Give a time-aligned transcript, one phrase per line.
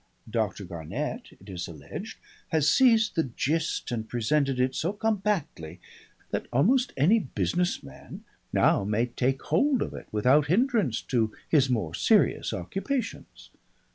[0.27, 2.17] Doctor Garnett, it is alleged,
[2.47, 5.79] has seized the gist and presented it so compactly
[6.31, 11.69] that almost any business man now may take hold of it without hindrance to his
[11.69, 13.51] more serious occupations.